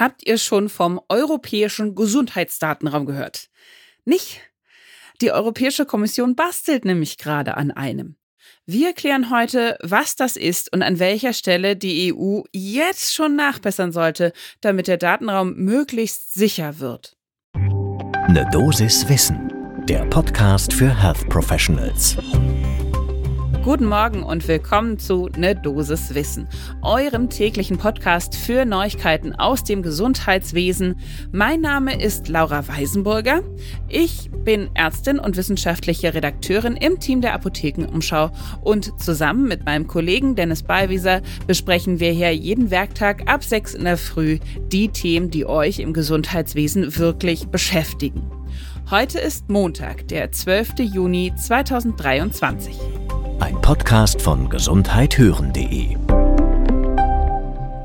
[0.00, 3.50] Habt ihr schon vom europäischen Gesundheitsdatenraum gehört?
[4.06, 4.40] Nicht?
[5.20, 8.16] Die Europäische Kommission bastelt nämlich gerade an einem.
[8.64, 13.92] Wir klären heute, was das ist und an welcher Stelle die EU jetzt schon nachbessern
[13.92, 14.32] sollte,
[14.62, 17.18] damit der Datenraum möglichst sicher wird.
[17.54, 19.52] Eine Dosis Wissen,
[19.86, 22.16] der Podcast für Health Professionals.
[23.62, 26.48] Guten Morgen und willkommen zu Ne Dosis Wissen,
[26.80, 30.98] eurem täglichen Podcast für Neuigkeiten aus dem Gesundheitswesen.
[31.30, 33.42] Mein Name ist Laura Weisenburger.
[33.86, 38.30] Ich bin Ärztin und wissenschaftliche Redakteurin im Team der Apothekenumschau
[38.62, 43.84] und zusammen mit meinem Kollegen Dennis Ballwieser besprechen wir hier jeden Werktag ab 6 in
[43.84, 44.38] der Früh
[44.72, 48.22] die Themen, die euch im Gesundheitswesen wirklich beschäftigen.
[48.90, 50.78] Heute ist Montag, der 12.
[50.78, 52.99] Juni 2023.
[53.40, 55.96] Ein Podcast von gesundheithören.de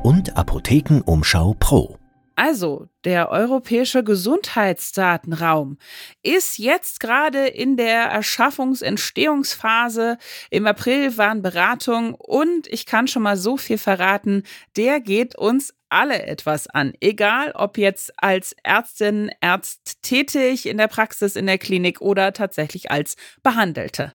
[0.02, 1.96] und Apothekenumschau Pro.
[2.34, 5.78] Also, der europäische Gesundheitsdatenraum
[6.22, 10.18] ist jetzt gerade in der Erschaffungsentstehungsphase.
[10.50, 14.42] Im April waren Beratungen und ich kann schon mal so viel verraten,
[14.76, 16.92] der geht uns alle etwas an.
[17.00, 22.90] Egal, ob jetzt als Ärztin, Arzt tätig in der Praxis, in der Klinik oder tatsächlich
[22.90, 24.12] als Behandelte.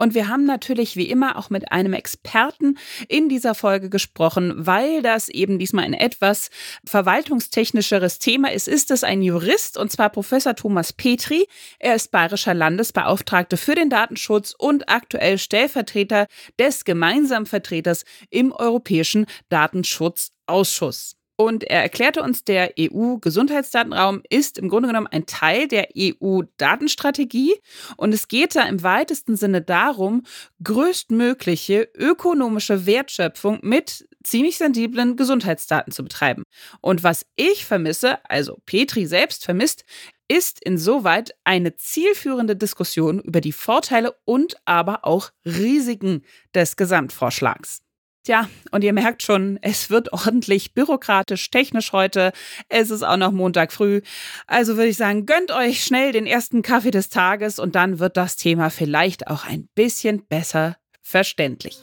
[0.00, 5.02] Und wir haben natürlich wie immer auch mit einem Experten in dieser Folge gesprochen, weil
[5.02, 6.48] das eben diesmal ein etwas
[6.86, 8.66] verwaltungstechnischeres Thema ist.
[8.66, 11.46] Ist es ein Jurist und zwar Professor Thomas Petri.
[11.78, 21.19] Er ist bayerischer Landesbeauftragter für den Datenschutz und aktuell Stellvertreter des Gemeinsamvertreters im Europäischen Datenschutzausschuss.
[21.40, 27.54] Und er erklärte uns, der EU-Gesundheitsdatenraum ist im Grunde genommen ein Teil der EU-Datenstrategie.
[27.96, 30.24] Und es geht da im weitesten Sinne darum,
[30.62, 36.42] größtmögliche ökonomische Wertschöpfung mit ziemlich sensiblen Gesundheitsdaten zu betreiben.
[36.82, 39.86] Und was ich vermisse, also Petri selbst vermisst,
[40.28, 46.22] ist insoweit eine zielführende Diskussion über die Vorteile und aber auch Risiken
[46.54, 47.80] des Gesamtvorschlags.
[48.22, 52.32] Tja, und ihr merkt schon, es wird ordentlich bürokratisch, technisch heute.
[52.68, 54.02] Es ist auch noch Montag früh.
[54.46, 58.18] Also würde ich sagen, gönnt euch schnell den ersten Kaffee des Tages und dann wird
[58.18, 61.78] das Thema vielleicht auch ein bisschen besser verständlich.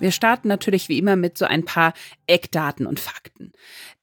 [0.00, 1.92] Wir starten natürlich wie immer mit so ein paar
[2.26, 3.52] Eckdaten und Fakten.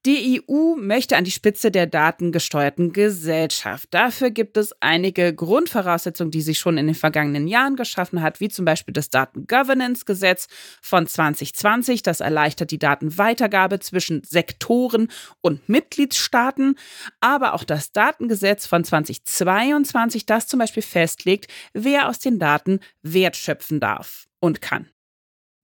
[0.05, 3.89] Die EU möchte an die Spitze der datengesteuerten Gesellschaft.
[3.91, 8.47] Dafür gibt es einige Grundvoraussetzungen, die sich schon in den vergangenen Jahren geschaffen hat, wie
[8.47, 10.47] zum Beispiel das Datengovernance-Gesetz
[10.81, 12.03] von 2020.
[12.03, 15.09] Das erleichtert die Datenweitergabe zwischen Sektoren
[15.41, 16.75] und Mitgliedstaaten.
[17.19, 23.35] Aber auch das Datengesetz von 2022, das zum Beispiel festlegt, wer aus den Daten Wert
[23.35, 24.87] schöpfen darf und kann.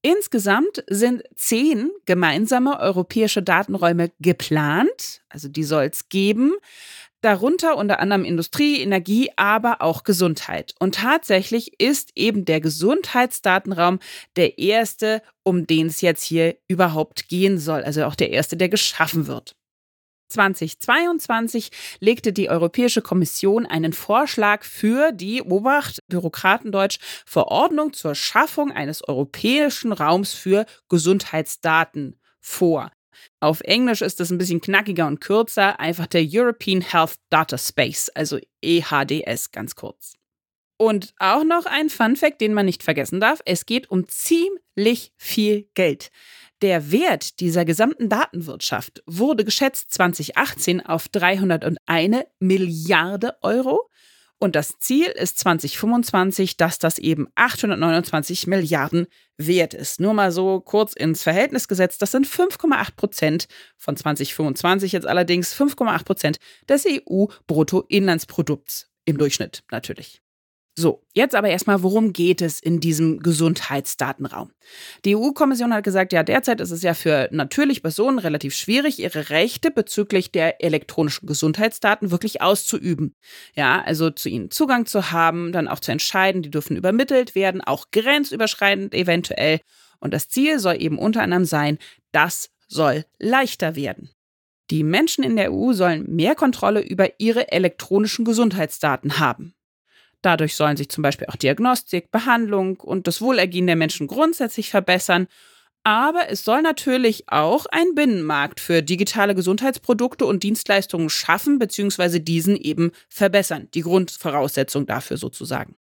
[0.06, 6.52] Insgesamt sind zehn gemeinsame europäische Datenräume geplant, also die soll es geben.
[7.22, 10.76] Darunter unter anderem Industrie, Energie, aber auch Gesundheit.
[10.78, 14.00] Und tatsächlich ist eben der Gesundheitsdatenraum
[14.36, 17.84] der erste, um den es jetzt hier überhaupt gehen soll.
[17.84, 19.56] Also auch der erste, der geschaffen wird.
[20.34, 29.08] 2022 legte die Europäische Kommission einen Vorschlag für die Obacht Bürokratendeutsch Verordnung zur Schaffung eines
[29.08, 32.92] europäischen Raums für Gesundheitsdaten vor.
[33.40, 38.10] Auf Englisch ist es ein bisschen knackiger und kürzer, einfach der European Health Data Space,
[38.10, 40.14] also EHDS ganz kurz.
[40.78, 45.14] Und auch noch ein Fun Fact, den man nicht vergessen darf: Es geht um ziemlich
[45.18, 46.10] viel Geld.
[46.64, 53.90] Der Wert dieser gesamten Datenwirtschaft wurde geschätzt 2018 auf 301 Milliarde Euro.
[54.40, 59.08] Und das Ziel ist 2025, dass das eben 829 Milliarden
[59.38, 60.00] wert ist.
[60.00, 65.54] Nur mal so kurz ins Verhältnis gesetzt, das sind 5,8 Prozent von 2025 jetzt allerdings
[65.54, 66.38] 5,8 Prozent
[66.70, 70.23] des EU-Bruttoinlandsprodukts im Durchschnitt natürlich.
[70.76, 74.52] So, jetzt aber erstmal, worum geht es in diesem Gesundheitsdatenraum?
[75.06, 79.30] Die EU-Kommission hat gesagt, ja, derzeit ist es ja für natürliche Personen relativ schwierig, ihre
[79.30, 83.14] Rechte bezüglich der elektronischen Gesundheitsdaten wirklich auszuüben.
[83.54, 87.62] Ja, also zu ihnen Zugang zu haben, dann auch zu entscheiden, die dürfen übermittelt werden,
[87.62, 89.60] auch grenzüberschreitend eventuell.
[90.00, 91.78] Und das Ziel soll eben unter anderem sein,
[92.12, 94.10] das soll leichter werden.
[94.72, 99.54] Die Menschen in der EU sollen mehr Kontrolle über ihre elektronischen Gesundheitsdaten haben.
[100.24, 105.28] Dadurch sollen sich zum Beispiel auch Diagnostik, Behandlung und das Wohlergehen der Menschen grundsätzlich verbessern.
[105.84, 112.56] Aber es soll natürlich auch ein Binnenmarkt für digitale Gesundheitsprodukte und Dienstleistungen schaffen, beziehungsweise diesen
[112.56, 113.68] eben verbessern.
[113.74, 115.76] Die Grundvoraussetzung dafür sozusagen.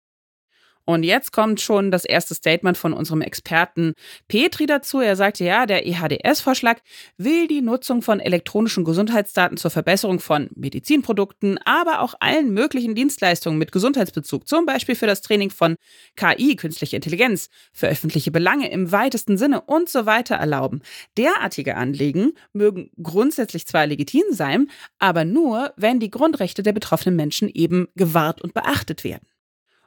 [0.91, 3.93] Und jetzt kommt schon das erste Statement von unserem Experten
[4.27, 4.99] Petri dazu.
[4.99, 6.79] Er sagte, ja, der EHDS-Vorschlag
[7.17, 13.57] will die Nutzung von elektronischen Gesundheitsdaten zur Verbesserung von Medizinprodukten, aber auch allen möglichen Dienstleistungen
[13.57, 15.77] mit Gesundheitsbezug, zum Beispiel für das Training von
[16.17, 20.81] KI, künstliche Intelligenz, für öffentliche Belange im weitesten Sinne und so weiter erlauben.
[21.17, 27.47] Derartige Anliegen mögen grundsätzlich zwar legitim sein, aber nur, wenn die Grundrechte der betroffenen Menschen
[27.47, 29.30] eben gewahrt und beachtet werden.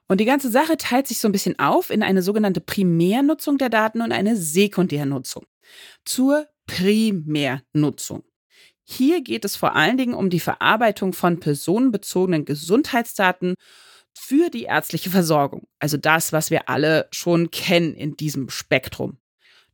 [0.09, 3.71] Und die ganze Sache teilt sich so ein bisschen auf in eine sogenannte Primärnutzung der
[3.71, 5.47] Daten und eine Sekundärnutzung.
[6.05, 8.25] Zur Primärnutzung.
[8.87, 13.55] Hier geht es vor allen Dingen um die Verarbeitung von personenbezogenen Gesundheitsdaten
[14.13, 15.67] für die ärztliche Versorgung.
[15.79, 19.19] Also das, was wir alle schon kennen in diesem Spektrum.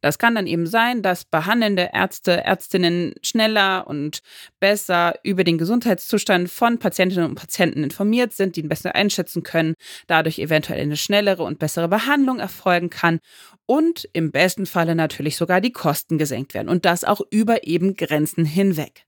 [0.01, 4.21] Das kann dann eben sein, dass behandelnde Ärzte, Ärztinnen schneller und
[4.59, 9.75] besser über den Gesundheitszustand von Patientinnen und Patienten informiert sind, die ihn besser einschätzen können,
[10.07, 13.21] dadurch eventuell eine schnellere und bessere Behandlung erfolgen kann
[13.67, 17.95] und im besten Falle natürlich sogar die Kosten gesenkt werden und das auch über eben
[17.95, 19.05] Grenzen hinweg.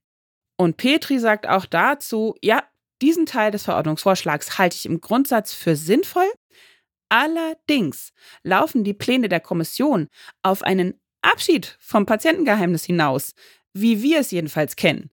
[0.57, 2.63] Und Petri sagt auch dazu, ja,
[3.01, 6.29] diesen Teil des Verordnungsvorschlags halte ich im Grundsatz für sinnvoll,
[7.13, 8.11] Allerdings
[8.41, 10.07] laufen die Pläne der Kommission
[10.41, 13.35] auf einen Abschied vom Patientengeheimnis hinaus,
[13.71, 15.11] wie wir es jedenfalls kennen.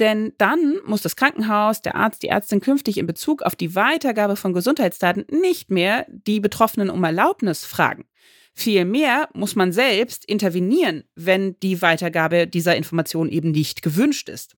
[0.00, 4.34] Denn dann muss das Krankenhaus, der Arzt, die Ärztin künftig in Bezug auf die Weitergabe
[4.34, 8.06] von Gesundheitsdaten nicht mehr die Betroffenen um Erlaubnis fragen.
[8.52, 14.56] Vielmehr muss man selbst intervenieren, wenn die Weitergabe dieser Information eben nicht gewünscht ist.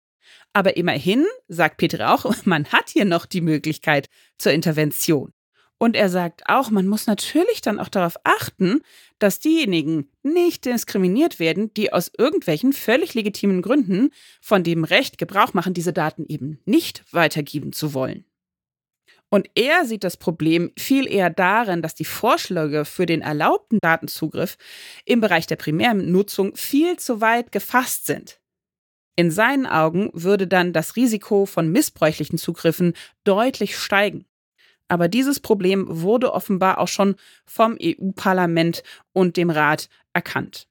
[0.53, 4.07] Aber immerhin, sagt Peter auch, man hat hier noch die Möglichkeit
[4.37, 5.33] zur Intervention.
[5.79, 8.81] Und er sagt auch, man muss natürlich dann auch darauf achten,
[9.19, 14.09] dass diejenigen nicht diskriminiert werden, die aus irgendwelchen völlig legitimen Gründen
[14.41, 18.25] von dem Recht Gebrauch machen, diese Daten eben nicht weitergeben zu wollen.
[19.29, 24.57] Und er sieht das Problem viel eher darin, dass die Vorschläge für den erlaubten Datenzugriff
[25.05, 28.39] im Bereich der Primärnutzung viel zu weit gefasst sind.
[29.17, 34.25] In seinen Augen würde dann das Risiko von missbräuchlichen Zugriffen deutlich steigen.
[34.87, 40.67] Aber dieses Problem wurde offenbar auch schon vom EU-Parlament und dem Rat erkannt.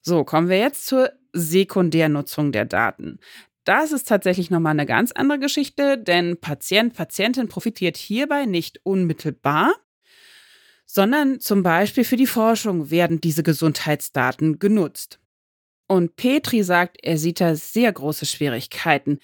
[0.00, 3.18] So, kommen wir jetzt zur Sekundärnutzung der Daten.
[3.64, 9.74] Das ist tatsächlich nochmal eine ganz andere Geschichte, denn Patient, Patientin profitiert hierbei nicht unmittelbar,
[10.86, 15.20] sondern zum Beispiel für die Forschung werden diese Gesundheitsdaten genutzt.
[15.86, 19.18] Und Petri sagt, er sieht da sehr große Schwierigkeiten,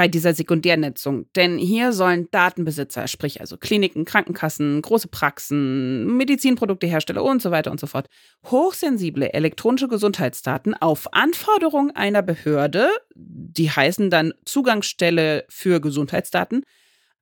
[0.00, 1.26] bei dieser Sekundärnutzung.
[1.36, 7.78] Denn hier sollen Datenbesitzer, sprich also Kliniken, Krankenkassen, große Praxen, Medizinproduktehersteller und so weiter und
[7.78, 8.06] so fort,
[8.46, 16.64] hochsensible elektronische Gesundheitsdaten auf Anforderung einer Behörde, die heißen dann Zugangsstelle für Gesundheitsdaten,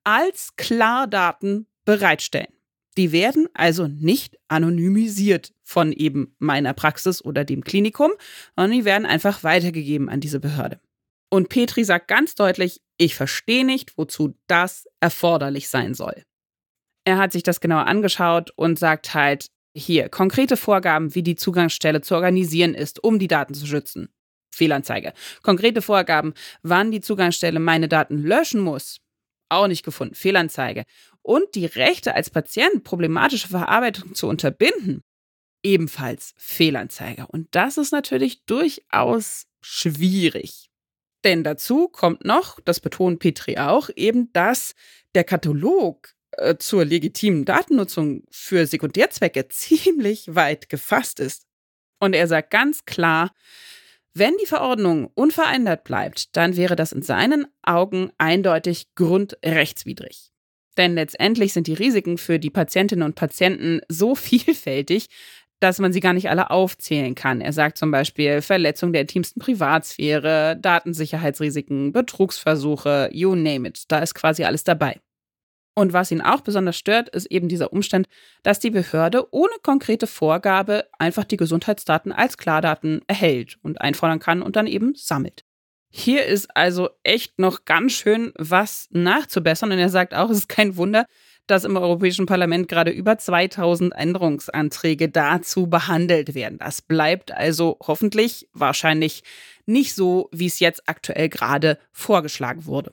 [0.05, 2.53] als Klardaten bereitstellen.
[2.97, 8.13] Die werden also nicht anonymisiert von eben meiner Praxis oder dem Klinikum,
[8.55, 10.79] sondern die werden einfach weitergegeben an diese Behörde.
[11.31, 16.23] Und Petri sagt ganz deutlich, ich verstehe nicht, wozu das erforderlich sein soll.
[17.05, 22.01] Er hat sich das genauer angeschaut und sagt halt, hier, konkrete Vorgaben, wie die Zugangsstelle
[22.01, 24.09] zu organisieren ist, um die Daten zu schützen.
[24.51, 25.13] Fehlanzeige.
[25.43, 28.99] Konkrete Vorgaben, wann die Zugangsstelle meine Daten löschen muss.
[29.49, 30.15] Auch nicht gefunden.
[30.15, 30.85] Fehlanzeige.
[31.23, 35.03] Und die Rechte als Patient, problematische Verarbeitung zu unterbinden.
[35.63, 37.27] Ebenfalls Fehlanzeige.
[37.29, 40.68] Und das ist natürlich durchaus schwierig.
[41.29, 44.75] Denn dazu kommt noch, das betont Petri auch, eben, dass
[45.15, 51.45] der Katalog äh, zur legitimen Datennutzung für Sekundärzwecke ziemlich weit gefasst ist.
[52.01, 53.35] Und er sagt ganz klar,
[54.15, 60.33] wenn die Verordnung unverändert bleibt, dann wäre das in seinen Augen eindeutig grundrechtswidrig.
[60.79, 65.09] Denn letztendlich sind die Risiken für die Patientinnen und Patienten so vielfältig,
[65.61, 67.41] dass man sie gar nicht alle aufzählen kann.
[67.41, 73.85] Er sagt zum Beispiel Verletzung der intimsten Privatsphäre, Datensicherheitsrisiken, Betrugsversuche, you name it.
[73.89, 75.01] Da ist quasi alles dabei.
[75.75, 78.09] Und was ihn auch besonders stört, ist eben dieser Umstand,
[78.43, 84.43] dass die Behörde ohne konkrete Vorgabe einfach die Gesundheitsdaten als Klardaten erhält und einfordern kann
[84.43, 85.45] und dann eben sammelt.
[85.91, 89.73] Hier ist also echt noch ganz schön was nachzubessern.
[89.73, 91.07] Und er sagt auch, es ist kein Wunder,
[91.47, 96.59] dass im Europäischen Parlament gerade über 2000 Änderungsanträge dazu behandelt werden.
[96.59, 99.23] Das bleibt also hoffentlich wahrscheinlich
[99.65, 102.93] nicht so, wie es jetzt aktuell gerade vorgeschlagen wurde.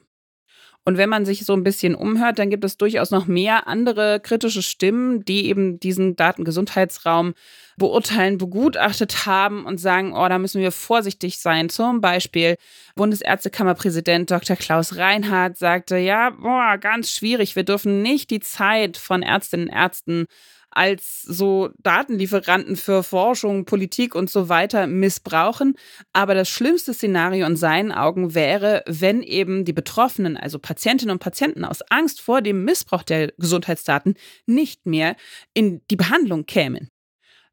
[0.88, 4.20] Und wenn man sich so ein bisschen umhört, dann gibt es durchaus noch mehr andere
[4.20, 7.34] kritische Stimmen, die eben diesen Datengesundheitsraum
[7.76, 11.70] beurteilen, begutachtet haben und sagen, oh, da müssen wir vorsichtig sein.
[11.70, 12.58] Zum Beispiel
[12.96, 14.56] Bundesärztekammerpräsident Dr.
[14.56, 17.56] Klaus Reinhardt sagte, ja, boah, ganz schwierig.
[17.56, 20.28] Wir dürfen nicht die Zeit von Ärztinnen und Ärzten
[20.76, 25.76] als so Datenlieferanten für Forschung, Politik und so weiter missbrauchen.
[26.14, 31.20] Aber das schlimmste Szenario in seinen Augen wäre, wenn eben die Betroffenen, also Patientinnen und
[31.20, 34.16] Patienten aus Angst vor dem Missbrauch der Gesundheitsdaten
[34.46, 35.16] nicht mehr
[35.54, 36.90] in die Behandlung kämen.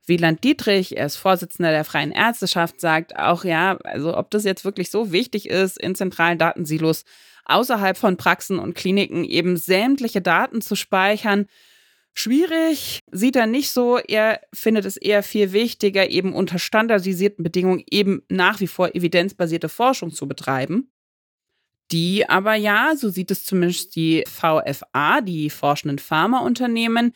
[0.05, 4.65] Wieland Dietrich, er ist Vorsitzender der Freien Ärzteschaft, sagt auch, ja, also ob das jetzt
[4.65, 7.05] wirklich so wichtig ist, in zentralen Datensilos
[7.45, 11.47] außerhalb von Praxen und Kliniken eben sämtliche Daten zu speichern,
[12.15, 13.99] Schwierig sieht er nicht so.
[13.99, 19.69] Er findet es eher viel wichtiger, eben unter standardisierten Bedingungen eben nach wie vor evidenzbasierte
[19.69, 20.91] Forschung zu betreiben.
[21.91, 27.13] Die aber ja, so sieht es zumindest die VFA, die forschenden Pharmaunternehmen,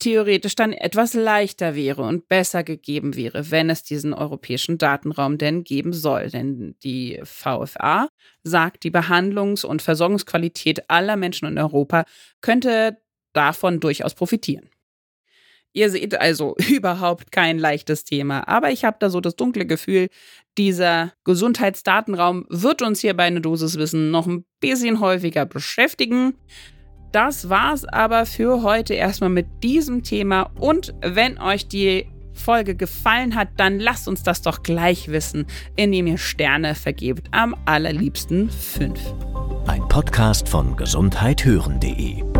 [0.00, 5.62] theoretisch dann etwas leichter wäre und besser gegeben wäre, wenn es diesen europäischen Datenraum denn
[5.62, 6.30] geben soll.
[6.30, 8.08] Denn die VFA
[8.42, 12.04] sagt, die Behandlungs- und Versorgungsqualität aller Menschen in Europa
[12.40, 12.96] könnte
[13.32, 14.70] davon durchaus profitieren.
[15.72, 20.08] Ihr seht also überhaupt kein leichtes Thema, aber ich habe da so das dunkle Gefühl,
[20.58, 26.34] dieser Gesundheitsdatenraum wird uns hier bei einer Dosiswissen noch ein bisschen häufiger beschäftigen.
[27.12, 33.34] Das war's aber für heute erstmal mit diesem Thema und wenn euch die Folge gefallen
[33.34, 35.46] hat, dann lasst uns das doch gleich wissen,
[35.76, 37.28] indem ihr Sterne vergebt.
[37.32, 39.00] Am allerliebsten fünf.
[39.66, 42.39] Ein Podcast von gesundheithören.de